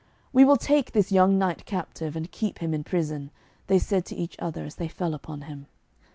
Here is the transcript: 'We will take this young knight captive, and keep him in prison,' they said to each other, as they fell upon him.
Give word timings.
'We 0.33 0.45
will 0.45 0.57
take 0.57 0.93
this 0.93 1.11
young 1.11 1.37
knight 1.37 1.63
captive, 1.65 2.15
and 2.15 2.31
keep 2.31 2.57
him 2.57 2.73
in 2.73 2.83
prison,' 2.83 3.29
they 3.67 3.77
said 3.77 4.03
to 4.05 4.15
each 4.15 4.35
other, 4.39 4.63
as 4.63 4.77
they 4.77 4.87
fell 4.87 5.13
upon 5.13 5.41
him. 5.41 5.67